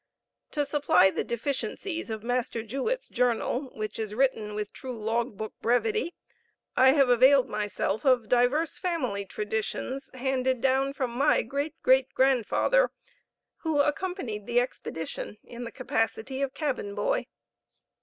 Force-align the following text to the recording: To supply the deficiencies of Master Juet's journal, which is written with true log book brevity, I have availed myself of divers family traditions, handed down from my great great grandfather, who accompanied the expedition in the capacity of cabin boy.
To 0.49 0.65
supply 0.65 1.11
the 1.11 1.23
deficiencies 1.23 2.09
of 2.09 2.23
Master 2.23 2.63
Juet's 2.63 3.07
journal, 3.07 3.71
which 3.75 3.99
is 3.99 4.15
written 4.15 4.55
with 4.55 4.73
true 4.73 4.97
log 4.97 5.37
book 5.37 5.53
brevity, 5.61 6.15
I 6.75 6.93
have 6.93 7.07
availed 7.07 7.47
myself 7.47 8.03
of 8.03 8.27
divers 8.27 8.79
family 8.79 9.25
traditions, 9.25 10.09
handed 10.15 10.59
down 10.59 10.93
from 10.93 11.11
my 11.11 11.43
great 11.43 11.75
great 11.83 12.11
grandfather, 12.15 12.89
who 13.57 13.79
accompanied 13.81 14.47
the 14.47 14.59
expedition 14.59 15.37
in 15.43 15.65
the 15.65 15.71
capacity 15.71 16.41
of 16.41 16.55
cabin 16.55 16.95
boy. 16.95 17.27